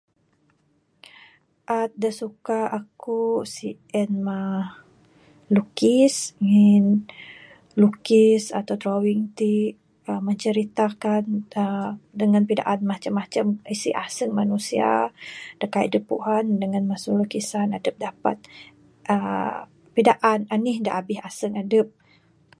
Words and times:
Art 1.79 1.93
da 2.03 2.11
suka 2.21 2.57
aku 2.79 3.19
sien 3.55 4.11
mah 4.27 4.61
lukis 5.55 6.15
ngin 6.45 6.85
lukis 7.81 8.43
ato 8.59 8.73
drawing 8.81 9.21
ti 9.39 9.51
menceritakan 10.27 11.23
uhh 11.61 11.89
dangan 12.19 12.43
pidaan 12.49 12.79
macam 12.91 13.13
macam 13.21 13.45
isi 13.75 13.89
aseng 14.05 14.31
manusia 14.39 14.89
da 15.59 15.65
kaik 15.73 15.87
adep 15.89 16.03
puan 16.09 16.45
dangan 16.61 16.83
masu 16.91 17.09
lukisan 17.19 17.67
dep 17.85 17.95
dapat 18.05 18.37
uhh 19.13 19.59
pidaan 19.95 20.39
anih 20.55 20.77
da 20.85 20.91
abih 20.99 21.19
aseng 21.29 21.53
adep. 21.63 21.87